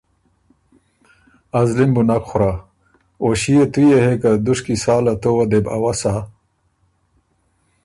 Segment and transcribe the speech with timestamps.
[1.59, 2.51] ازلی م بُو نک خورَۀ
[3.21, 6.13] او ݭيې تُو يې هې که دُشکی ساله تووه دې بو اؤسا